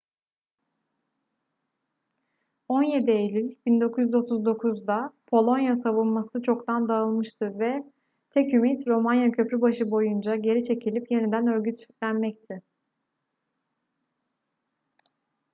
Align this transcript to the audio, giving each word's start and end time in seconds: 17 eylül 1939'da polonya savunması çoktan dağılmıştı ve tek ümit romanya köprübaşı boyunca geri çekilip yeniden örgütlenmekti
17 2.67 3.09
eylül 3.11 3.55
1939'da 3.67 5.13
polonya 5.27 5.75
savunması 5.75 6.41
çoktan 6.43 6.87
dağılmıştı 6.87 7.59
ve 7.59 7.83
tek 8.29 8.53
ümit 8.53 8.87
romanya 8.87 9.31
köprübaşı 9.31 9.91
boyunca 9.91 10.35
geri 10.35 10.63
çekilip 10.63 11.11
yeniden 11.11 11.47
örgütlenmekti 11.47 12.61